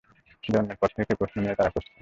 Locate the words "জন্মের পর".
0.43-0.89